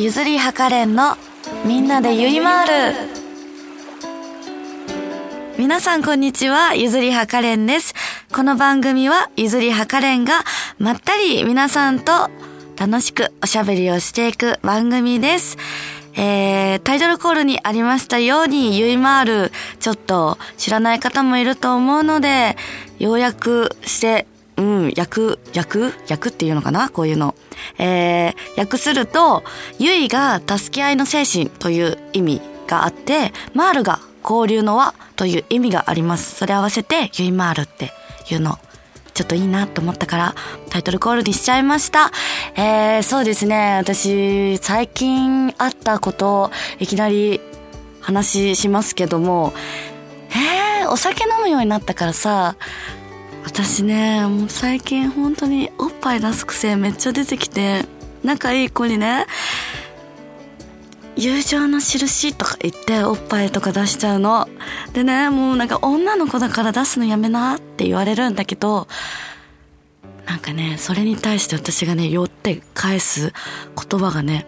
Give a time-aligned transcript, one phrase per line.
[0.00, 1.16] ゆずりはかれんの
[1.64, 2.96] みんなでゆいまーる
[5.58, 7.94] 皆さんこんにちは、ゆずりはかれんです。
[8.32, 10.44] この番組はゆずりはかれんが
[10.78, 12.30] まったり皆さんと
[12.76, 15.56] 楽しくおしゃべりをしていく番組です。
[16.14, 22.56] えー、タイトルコールにありましたように、ゆいまーる、ちょっと知らない方もいると思うので、
[23.00, 24.28] 要約して、
[24.58, 26.90] うん、訳、訳訳っていうのかな？
[26.90, 27.34] こういうの。
[27.78, 29.44] えー、訳すると、
[29.78, 36.34] ゆいが助け合いの精神という意味があって、マールが交流の輪という意味があります。
[36.34, 37.92] それ合わせて、ゆいマールって
[38.30, 38.58] いうの。
[39.14, 40.34] ちょっといいなと思ったから
[40.70, 42.12] タイトルコールにしちゃいました。
[42.54, 43.78] えー、そうですね。
[43.78, 47.40] 私、最近あったことをいきなり
[48.00, 49.52] 話しますけども、
[50.30, 52.54] えー、お酒飲むようになったからさ、
[53.48, 57.86] 私ね、もう最近本当におっぱい出す癖めっちゃ出てきて、
[58.22, 59.24] 仲いい子にね、
[61.16, 64.50] 友情の印とか言っておっぱいとか出しちゃうの。
[64.92, 68.86] でね、もうなんか女の子だから出すのやめなって言われるんだけど、
[70.26, 73.32] なんかね、それに対して私がね、寄って返す
[73.90, 74.46] 言葉がね、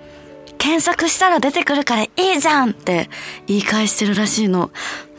[0.61, 3.08] 検索したら出てくるからいいじゃんって
[3.47, 4.58] 言い返してるらしいの。
[4.58, 4.70] も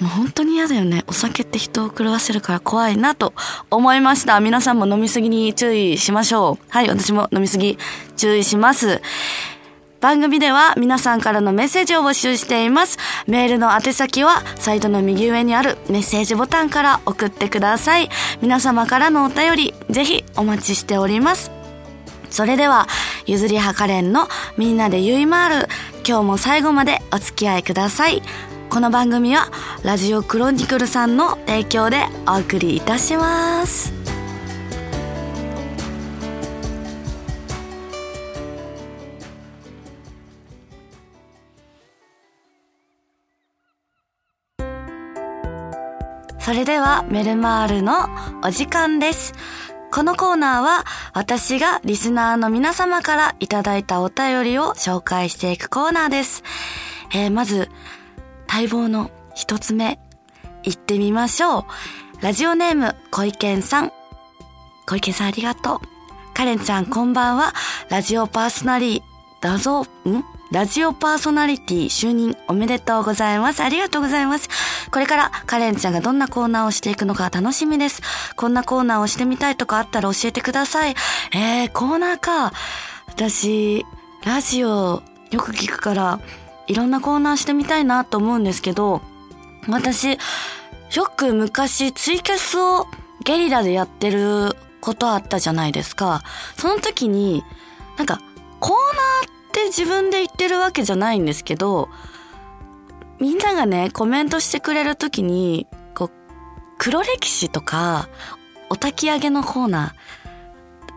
[0.02, 1.04] う本当に嫌だよね。
[1.08, 3.34] お酒って人を狂わせるから怖いなと
[3.72, 4.40] 思いました。
[4.40, 6.66] 皆さんも飲みすぎに注意しましょう。
[6.70, 7.80] はい、私も飲みすぎ
[8.18, 9.02] 注意します。
[10.00, 13.00] 番組では皆さんからのメッセージを募集しています。
[13.26, 18.10] メールの宛先はサイトの右上にあるメッセージボタンから送ってください。
[18.44, 21.50] 皆様からのお便り、ぜひお待ちしております。
[22.30, 22.88] それでは、
[23.26, 24.28] ゆずりはかれんの
[24.58, 25.68] みんなでゆいまーる。
[26.08, 28.22] 今日も最後までお付き合いください。
[28.70, 29.52] この番組は、
[29.84, 33.94] ラジオクロニクルさんの提供でお送りいたします。
[46.40, 48.10] それではメルマールの
[48.44, 49.34] お時間です。
[49.92, 56.44] このコーナーは私がリスナーの皆様からいただいたお便りを紹介していくコーナーです。
[57.14, 57.70] えーまず、
[58.48, 60.00] 待望の一つ目、
[60.64, 61.64] 行ってみましょう。
[62.22, 63.92] ラジオネーム、小池さん。
[64.88, 65.80] 小池さんありがとう。
[66.34, 67.54] カレンちゃんこんばんは。
[67.90, 69.04] ラジオパーソナリー、
[69.42, 69.86] だぞ、ん？
[70.52, 73.62] ラジオパーソナリティ就任おめでとうございます。
[73.62, 74.50] ありがとうございます。
[74.92, 78.02] これからカレンちゃんがどんなコーナーをしていくのか楽しみです。
[78.36, 80.96] こんなコーナーをしてみたいとかあったら教えてください。
[81.34, 82.52] えー、コーナーか。
[83.08, 83.86] 私、
[84.26, 86.20] ラジオよく聞くから、
[86.68, 89.02] いろんなコーナーしてみたいなと思うんですけど、
[89.70, 90.18] 私、よ
[91.16, 92.88] く昔ツイキャスを
[93.24, 96.24] ゲリラでやってることあったじゃないですか。
[96.58, 97.42] その時に、
[97.98, 98.20] なんか、
[98.60, 101.90] コーナーって自分で言ってるわけじゃないんですけど、
[103.20, 106.12] みんながね、コメントしてくれるときに、こう、
[106.78, 108.08] 黒歴史とか、
[108.70, 109.94] お焚き上げのコーナ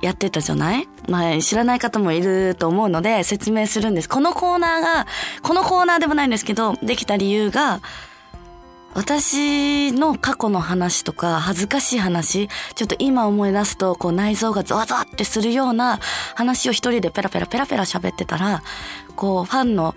[0.00, 0.88] ー、やってたじゃない？
[1.08, 4.08] まあ、知らない方もいると思うので、説明するんです。
[4.08, 5.06] このコーナーが、
[5.42, 7.80] このコーナーでもないんですけど、できた理由が、
[8.94, 15.98] 私の過去の話とか恥ずかしい話、ちょっと今思い出すとこう内臓がゾワゾワってするような
[16.36, 18.62] 話を一人でペラペラペラペラ喋ってたら、
[19.16, 19.96] こうファンの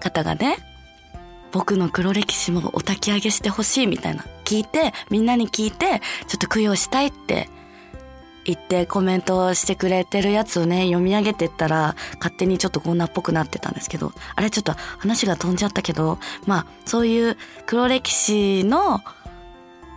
[0.00, 0.56] 方がね、
[1.52, 7.48] 僕の黒歴史もお焚き上げしてほしいみたいな聞いて、みんなに聞いて、ちょっと供養したいって
[8.46, 17.36] 言ってコメントしてくれてるやつをね、読み上げてったら、勝手にちょっと女っぽくなってたんですけど、あれちょっと話が飛んじゃったけど、まあ、そういう
[17.66, 19.00] 黒歴史の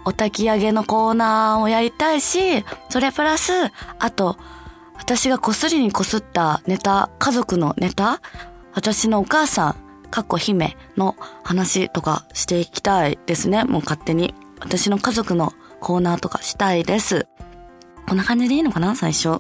[0.05, 3.51] お焚き上げのコーナーをやりたいし、それプラス、
[3.99, 4.37] あと、
[4.97, 8.21] 私がこすりにこすったネタ、家族のネタ、
[8.73, 9.75] 私のお母さん、
[10.09, 13.63] かっこ姫の話とかしていきたいですね。
[13.63, 14.33] もう勝手に。
[14.59, 17.27] 私の家族のコーナーとかしたいです。
[18.09, 19.39] こんな感じでいいのかな最初。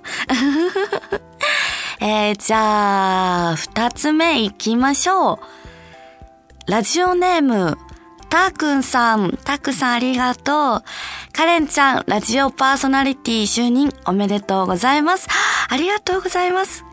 [1.99, 5.39] えー、じゃあ、二つ目行きましょう。
[6.71, 7.79] ラジオネーム、
[8.29, 10.83] たーくんさん、たくさんありがとう。
[11.33, 15.27] カレンちゃん、ラジオパーソナリティ就任おめでとうございます。
[15.67, 16.85] ありがとうございます。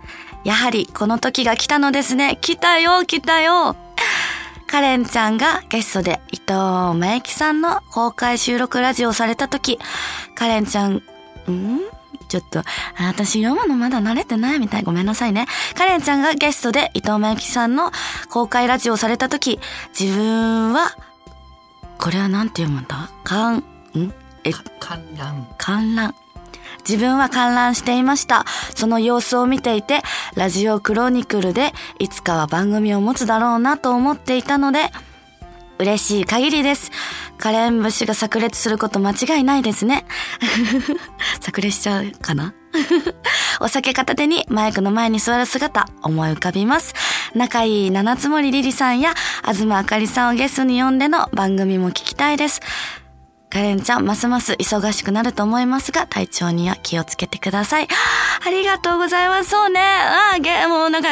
[0.45, 2.39] やはりこの時が来たのですね。
[2.41, 3.77] 来たよ、来たよ。
[4.67, 6.53] カレンちゃんがゲストで伊藤
[6.99, 9.79] 真由紀さんの公開収録ラジオをされた時、
[10.35, 11.03] カレンちゃん、
[11.53, 11.81] ん？
[12.29, 12.65] ちょっと、あ
[13.09, 14.83] 私読むのまだ慣れてないみたい。
[14.83, 15.47] ごめんなさいね。
[15.77, 17.93] カレンちゃんがゲストで伊藤真由紀さんの
[18.31, 19.61] 公開ラジオをされた時、
[19.99, 20.97] 自分は、
[21.99, 23.11] これはなんて読むんだ？
[23.23, 23.63] かん、ん？
[24.45, 26.15] え、観覧観覧。
[26.89, 28.45] 自分は観覧していました。
[28.75, 30.03] その様子を見ていて、
[30.35, 34.91] ラジオクロニクルでいつかは番組を持つだろうなと思っていたので、
[35.79, 36.91] 嬉しい限りです。
[37.39, 40.07] カレン節が炸裂すること間違いないですね。
[41.41, 42.55] 炸裂しちゃうかな？
[43.61, 46.95] お酒片手にマイクの前に座る姿、思い浮かびます。
[47.35, 49.15] 仲いい七つ森りりさんや、
[49.47, 52.61] 東あかりさんをゲストに呼んでの番組も聞きたいです。
[53.49, 57.89] カレンちゃん、ますます忙しくなると思いますが、体調には気をつけてください。
[58.45, 59.51] ありがとうございます。
[59.51, 59.81] そうね。
[59.81, 61.09] ああ、ゲーム、なんか、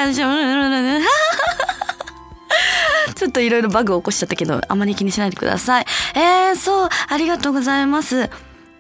[3.25, 5.87] ちょっといろいろバグを起こしちゃったけど、あまり気にしないでください。
[6.15, 8.25] えー、そう、ありがとうございます。
[8.25, 8.29] い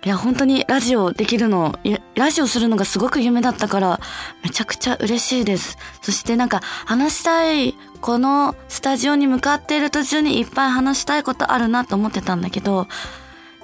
[0.02, 1.78] や、本当にラジオできるの、
[2.14, 4.00] ラジオするのがすごく夢だったから、
[4.42, 5.78] めちゃくちゃ嬉しいです。
[6.02, 12.86] そしてなんか、話したい、このスタジオに向かっている途中にいっぱい話したいことあるなと思ってたんだけど、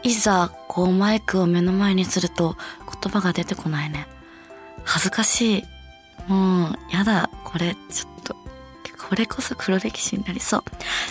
[0.03, 2.57] いざ、こうマイクを目の前にすると
[3.03, 4.09] 言葉が出てこないね。
[4.85, 5.65] 恥ずかしい。
[6.27, 8.10] もう、やだ、これ、ちょっと、
[9.09, 10.63] これこそ黒歴史になりそう。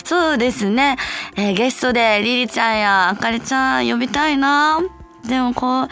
[0.04, 0.96] そうですね。
[1.36, 4.80] えー、ゲストでリリちゃんやあかりちゃん呼びたいな。
[5.26, 5.88] でもこう、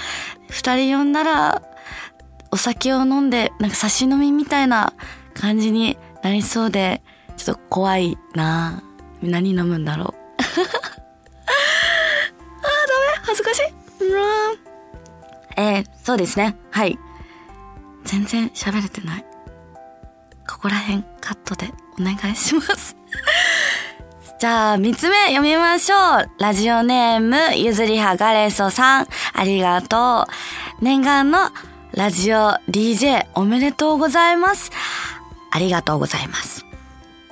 [0.49, 1.63] 二人呼んだら、
[2.51, 4.95] お酒を飲んで、なんか差し飲みみたいな
[5.35, 7.03] 感じになりそうで、
[7.37, 8.83] ちょっと怖いな
[9.23, 10.15] 何飲むんだろう。
[10.39, 10.75] あー、ダメ
[13.23, 13.63] 恥ずかしい。
[15.57, 16.57] えー、そうですね。
[16.71, 16.99] はい。
[18.05, 19.25] 全然喋れてない。
[20.49, 22.97] ここら辺カットでお願いします。
[24.41, 26.31] じゃあ、三つ目読みましょう。
[26.39, 30.27] ラジオネーム、ゆずりはがれそさん、ありがと
[30.81, 30.85] う。
[30.85, 31.51] 念願の
[31.93, 34.71] ラジオ DJ おめでとうございます。
[35.51, 36.65] ありがとうございます。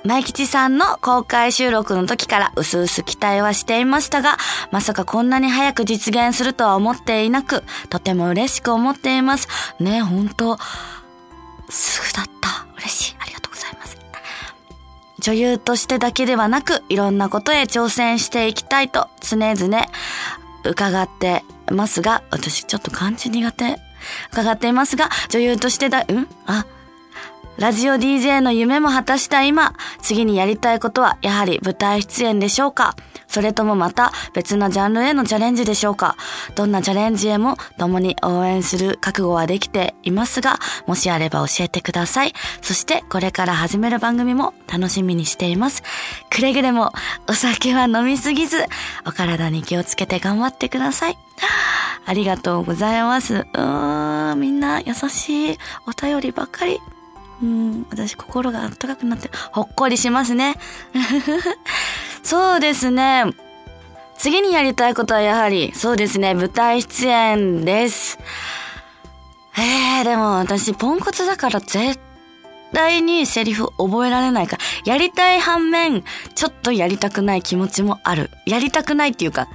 [0.03, 4.37] 前吉さんの公開収録の時から薄々期待はしていましたが、
[4.71, 9.47] まさかこんなに早く実現するとは思っていなく、とても嬉しく思っています。
[9.79, 10.59] ね、ほんと、
[11.69, 12.66] すぐだった。
[12.77, 13.15] 嬉しい。
[13.19, 13.97] ありがとうございます。
[15.19, 19.85] 女優としてだけではなく、いろんなことへ挑戦していきたいと常々
[20.63, 23.77] 伺ってますが、私ちょっと漢字苦手。
[24.31, 26.27] 伺っていますが、女優としてだ、うん？
[26.45, 26.65] あ、
[27.57, 32.95] ラジオ DJ の夢も果たした今、次にやりたいことはやはり舞台出演でしょうか
[33.27, 36.15] それともまた別なジャンルへのチャレンジでしょうか
[36.55, 42.33] どんなチャレンジへも共に応援する覚悟はできていますが、もしあれば教えてください。
[42.61, 45.81] そしてこれから始める番組も楽しみにしています。
[46.29, 46.93] くれぐれも
[47.27, 48.65] お酒は飲みすぎず、
[49.07, 51.17] お体に気をつけて頑張ってください。
[52.05, 53.33] ありがとうございます。
[53.33, 55.57] うーん、みんな優しい
[55.87, 56.79] お便りばっかり。
[57.41, 60.55] うん、私心が温かくなって、ほっこりしますね。
[62.23, 63.25] そうですね。
[64.17, 68.17] 次にやりたいことはやはり、そうですね、舞台出演です。
[69.57, 71.99] えー、でも私、ポンコツだから絶
[72.73, 76.03] 対にセリフ覚えられないか、やりたい反面、
[76.33, 78.31] ちょっとやりたくない気持ちもある。
[78.47, 79.47] やりたくないっていうか、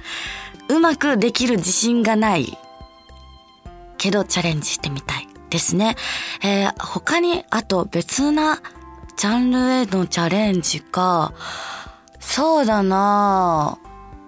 [0.69, 2.57] うまくできる自信がない。
[3.97, 5.32] けどチャレンジしてみたい。
[5.53, 5.95] ですね。
[6.41, 8.59] えー、他に、あと別な
[9.17, 11.31] ジャンルへのチャレンジか、
[12.19, 13.77] そうだな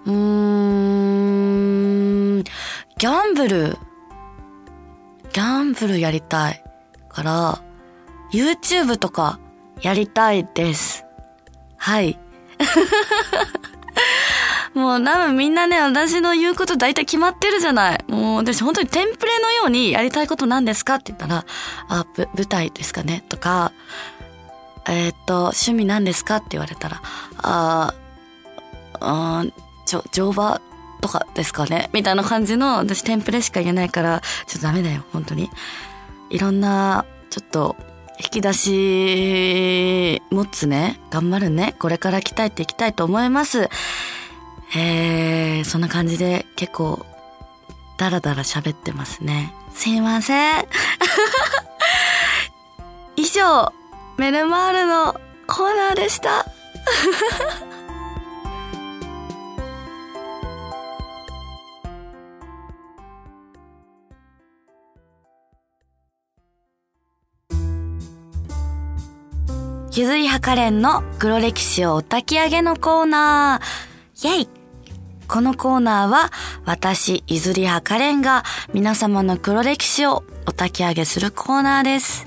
[0.04, 3.76] うーん、ギャンブル、
[5.32, 6.62] ギャンブルやりたい
[7.08, 7.60] から、
[8.32, 9.40] YouTube とか
[9.82, 11.04] やりたいです。
[11.76, 12.20] はい。
[14.76, 18.04] もう多分みんなね、私の言うこと大体決まってるじゃない。
[18.08, 21.46] もう私本当にテンプレのようにやりたいこと何ですかって言ったら、
[21.88, 23.72] あ、舞台ですかねとか、
[24.86, 27.00] えー、っと、趣味何ですかって言われたら、
[27.38, 27.94] あ
[29.00, 29.44] あ、
[29.86, 30.60] ちょ、乗馬
[31.00, 35.48] とかですかねみたいな感じの私テンプレしか言えないから、ちょっとダメだよ、本当に。
[36.28, 37.76] いろんな、ちょっと、
[38.18, 41.00] 引き出し持つね。
[41.10, 41.74] 頑張るね。
[41.78, 43.70] これから鍛えていきたいと思います。
[44.74, 47.06] えー、そんな感じで結構、
[47.98, 49.54] ダラダラ喋ってますね。
[49.72, 50.66] すいません。
[53.16, 53.72] 以上、
[54.18, 56.46] メルマールのコーナーでした。
[69.94, 73.86] ゆずいはかれんの黒歴史をお焚き上げのコーナー。
[74.28, 74.55] イェイ
[75.28, 76.30] このコーナーは
[76.64, 82.26] 私、いずりはかれんが皆様の黒歴史をお焚き上げするコーナーです。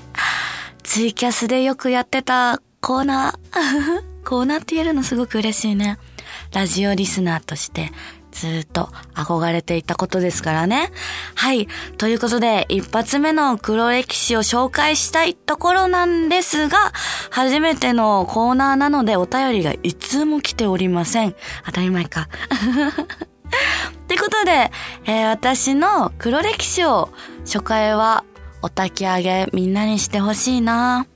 [0.83, 4.03] ツイキャスでよくやってたコーナー。
[4.27, 5.97] コーナーって言えるのすごく嬉しいね。
[6.53, 7.91] ラジオリスナーとして
[8.31, 10.91] ずっと憧れていたことですからね。
[11.35, 11.67] はい。
[11.97, 16.77] ということで、一発目の黒歴史を紹介したいところなんですが、
[17.31, 21.35] 初めてのコーナーなのでお便りがいつも来ておりません。
[21.65, 22.29] 当たり前か。
[24.01, 24.71] ってことで、
[25.05, 27.09] えー、私の黒歴史を
[27.45, 28.23] 初回は
[28.61, 31.07] お焚き上げみんなにしてほしいな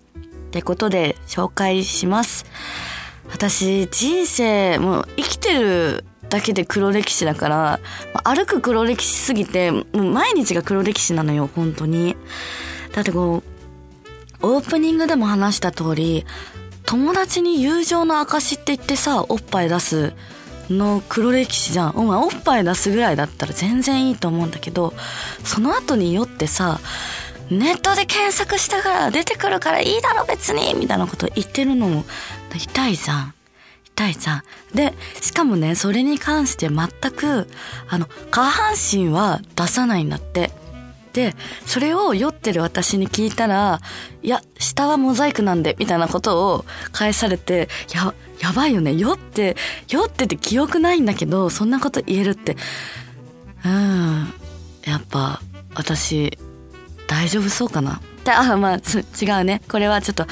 [0.48, 2.46] ってことで紹介します。
[3.32, 7.80] 私人生もう生きてるだけで黒歴史だから
[8.24, 12.18] 歩く黒歴史すぎてもう毎日が黒歴史なのよ本当に
[12.92, 13.44] だってこ
[14.42, 16.25] うオープニングでも話した通り
[16.88, 20.13] 友達に友情の証って言ってさおっぱい出す
[20.72, 24.92] の黒歴史じゃんお前おっぱい出すぐらいだったら全然いいと思うんだけど
[25.44, 26.80] その後によってさ
[27.52, 32.06] ネットで検索したから出てくるからいいだろ別にみたいなこと言ってるのも
[32.56, 33.34] 痛いじゃん。
[33.96, 34.44] 痛いじゃん。
[34.74, 37.48] で、しかもね、それに関して全く、
[37.88, 40.52] あの、下半身は出さないんだって。
[41.14, 41.36] で、
[41.68, 43.82] それを酔ってる私に聞いたら、
[44.24, 48.96] いや、下はモザイクなんで、みたいなことを返されて、や、やばいよね。
[48.96, 49.56] 酔って、
[49.88, 52.58] 酔ってて記憶ないんだけど、そんなこと言えるって。
[53.64, 54.34] うん。
[54.86, 55.42] やっぱ、
[55.76, 56.38] 私、
[57.08, 58.02] 大丈夫そうかな？
[58.32, 59.62] あまあ違うね。
[59.70, 60.25] これはちょっと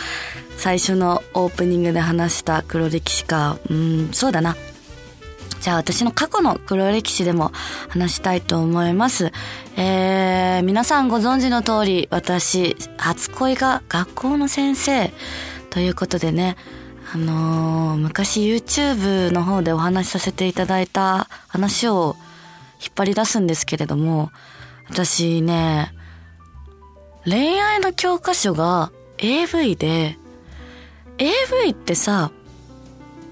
[0.57, 3.57] 最初のオープニングで話した黒歴史か。
[3.69, 4.55] うんそうだな。
[5.59, 7.51] じゃあ私の過去の黒歴史でも
[7.89, 9.31] 話したいと思います。
[9.77, 15.13] えー、皆さんご存知の通り、私、初恋が学校の先生。
[15.69, 16.57] ということでね、
[17.13, 22.15] あのー、昔 YouTube の方でお話しさせていただいた話を
[22.81, 24.31] 引っ張り出すんですけれども、
[24.89, 25.93] 私ね、
[27.25, 30.17] 恋愛の教科書が AV で、
[31.17, 32.31] AV ってさ、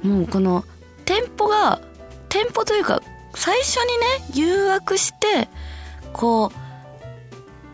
[0.03, 0.63] もうこの
[1.05, 1.81] 店舗が、
[2.29, 3.01] 店舗というか
[3.33, 5.49] 最初にね、誘惑して、
[6.13, 6.51] こう、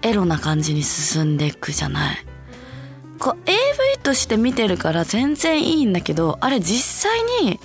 [0.01, 2.17] エロな感じに進んでいくじゃない。
[3.17, 7.59] こう AV として見てるから全然いいんだけど、あれ実際に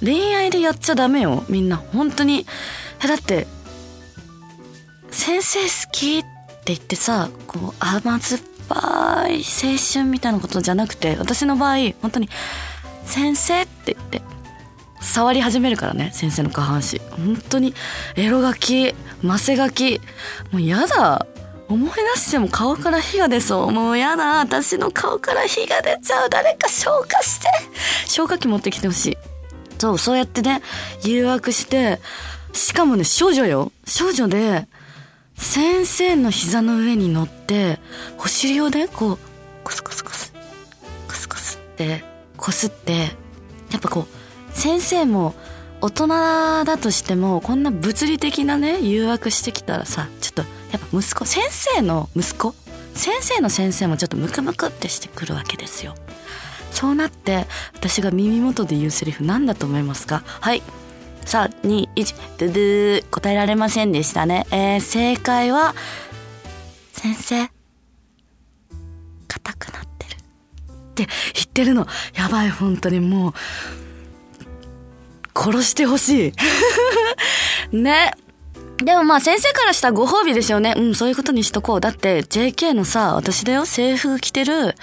[0.00, 1.76] 恋愛でやっちゃダメよ、みんな。
[1.76, 2.46] 本当に。
[3.06, 3.46] だって、
[5.10, 6.35] 先生好きって
[6.66, 12.28] って言ってさこう甘酸っぱい青春みたいなことじゃなくて私の場合本当に
[13.06, 14.20] 「先生」って言って
[15.00, 16.98] 触り始めるからね先生の下半身。
[16.98, 17.72] 本当に
[18.16, 20.00] エロガキマセガキ
[20.50, 21.24] もうやだ。
[21.68, 23.70] 思い出しても顔から火が出そう。
[23.70, 24.38] もうやだ。
[24.38, 26.30] 私の顔から火が出ちゃう。
[26.30, 27.48] 誰か消火して。
[28.06, 29.18] 消火器持ってきてほしい。
[29.78, 30.62] そうそうやってね
[31.04, 32.00] 誘惑して。
[32.52, 33.72] しかもね少女よ。
[33.84, 34.66] 少女で
[35.36, 37.78] 先生の膝の上に乗って
[38.18, 39.18] お尻をねこう
[39.64, 40.32] コスコスコス
[41.08, 42.04] コスコスって
[42.36, 42.92] こすって
[43.70, 45.34] やっぱこう先生も
[45.80, 52.54] 大人だとしてもこんな物理的なね誘惑してきたらさちょっとやっぱ息子先生の息子
[52.94, 55.94] 先生の先生もちょっとムクムクってしてくるわけですよ。
[56.70, 60.22] そうなって私が耳元で言うセリフ何だと思いますか？
[60.26, 60.62] はい。
[61.26, 64.46] 3、2、1、ドゥドゥ答えられませんでしたね。
[64.50, 65.74] えー、正解は、
[66.92, 67.50] 先生、
[69.26, 70.12] 硬くなってる。
[70.14, 71.86] って言ってるの。
[72.14, 73.32] やばい、本当にもう、
[75.38, 76.32] 殺してほしい。
[77.76, 78.12] ね。
[78.78, 80.74] でもまあ先生からしたらご褒美ですよね。
[80.76, 81.80] うん、そういうことにしとこう。
[81.80, 84.74] だって JK のさ、私だよ、制服着てる、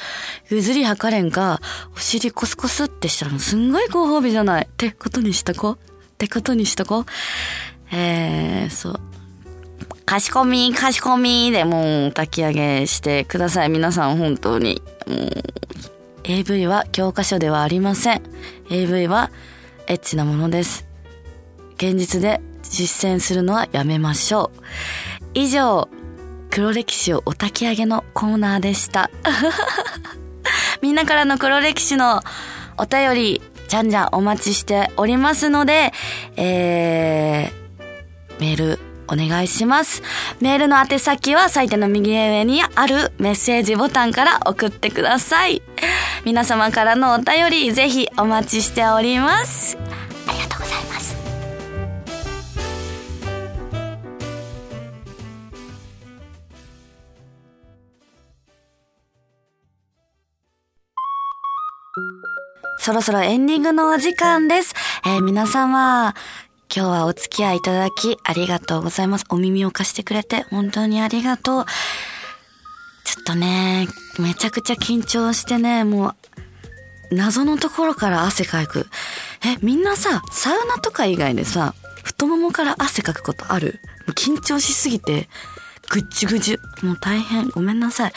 [0.50, 1.62] ぐずりはかれんが、
[1.96, 4.66] お尻コスコスってしたらすんごいご褒美じゃない。
[4.66, 5.93] ってことにしとこう。
[6.24, 7.06] ってことにしとこう。
[7.92, 9.00] えー、そう。
[10.06, 13.70] かしこみ、かしこみでもう炊き上げしてください。
[13.70, 14.82] 皆さん本当に。
[15.06, 15.30] もう
[16.24, 18.22] AV は教科書ではありません。
[18.70, 19.32] AV は
[19.88, 20.86] エッチなものです。
[21.76, 24.62] 現実で実践するのはやめましょう。
[25.34, 25.90] 以上、
[26.50, 29.10] 黒歴史をお焚き上げのコーナーでした。
[30.82, 32.22] みんなからの黒歴史の
[32.78, 33.42] お便り
[33.74, 35.94] じゃんじゃんお待ちしておりますので、
[36.36, 40.04] えー、メールお願いします。
[40.40, 45.64] メールの宛先はサイトの右上にあるメッセージボタンから送ってください。
[46.24, 49.76] 皆様からのお便りぜひお待ちしております。
[62.84, 64.74] そろそろエンディングのお時間です。
[65.06, 66.14] えー、皆様、
[66.70, 69.26] 今日はお付き合いいただきありがとうございます。
[69.30, 71.66] お耳を貸してくれて本当にありがとう。
[73.06, 73.88] ちょっとね、
[74.20, 76.10] めちゃくちゃ緊張してね、も
[77.12, 78.88] う、謎のところから汗かく。
[79.46, 83.80] え、みんなさ、サウナとか以外でさ、太ももから汗かくことある？
[84.08, 85.30] もう緊張しすぎて、
[85.90, 86.60] ぐっちゅぐちゅ。
[86.86, 87.48] もう大変。
[87.48, 88.14] ごめんなさい。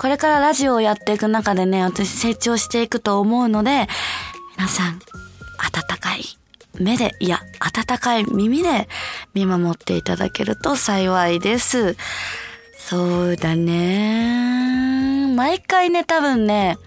[0.00, 3.86] これからラジオをやっていく中でね、私成長していくと思うので、
[4.56, 5.00] 皆さん、温
[6.00, 6.24] かい
[6.78, 8.88] 目で、いや、温かい耳で
[9.34, 11.96] 見守っていただけると幸いです。
[12.78, 15.34] そうだね。
[15.36, 16.78] 毎回ね、多分ね、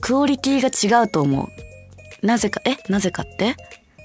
[0.00, 2.26] クオリティが違うと思う。
[2.26, 2.76] なぜか、え？
[2.90, 3.54] なぜかって？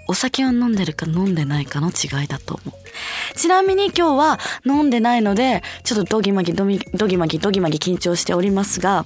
[0.08, 3.38] お酒を飲んでるか飲んでないかの違いだと思う。
[3.38, 9.06] ちなみに今日は飲んでないので、ちょっとドギマギドギドギマギドギマギ緊張しておりますが、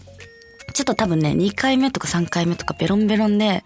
[0.73, 3.63] ちょっと多分ね、2回目とか3回目とかベロンベロンで、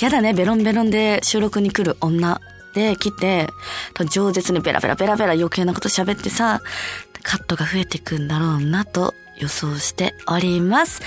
[0.00, 2.40] やだね、ベロンベロンで収録に来る女
[2.74, 3.48] で来て、
[3.94, 6.60] 饒舌にベラベラベラベラ余計なこと喋ってさ、
[7.22, 11.02] カットが増えていくんだろうなと予想しております。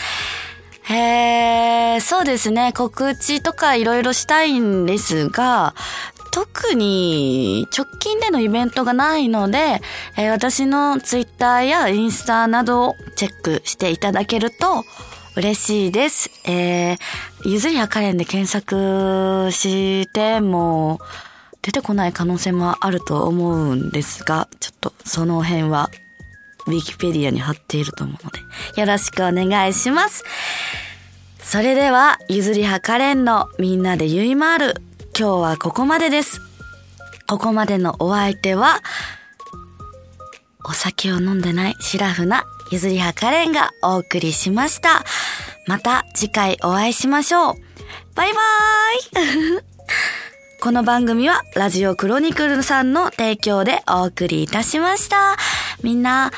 [0.92, 2.74] えー、そうですね。
[2.74, 5.76] 告知とかいろいろしたいんですが、
[6.32, 9.82] 特に直近でのイベントがないので、
[10.18, 14.84] えー、私のツイッターやインスタなどをチェックしていただけると
[15.36, 16.32] 嬉しいです。
[16.46, 16.98] えー、
[17.46, 21.00] ゆずりはカレンで検索しても
[21.62, 25.92] 出てこない可能性もあると思うんですが、ちょっとその辺は
[26.68, 28.40] ウィキペディアに貼っていると思うので、
[28.80, 30.24] よろしくお願いします。
[31.40, 34.76] それでは、ゆずりはカレンのみんなでゆいまる。
[35.18, 36.42] 今日はここまでです。
[37.28, 38.82] ここまでのお相手は、
[40.64, 45.04] お酒を飲んでないシラフなゆずりはカレンがお送りしました。
[45.66, 47.56] また次回お会いしましょう。
[48.16, 49.64] バイバーイ
[50.62, 55.38] この番組はラジオクロニクルさんの提供でお送りいたしました。
[55.84, 56.32] みんな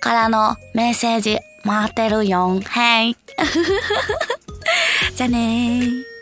[0.00, 2.62] からのメッセージ待ってるよん。
[2.62, 3.14] はい。
[5.14, 6.17] じゃあねー。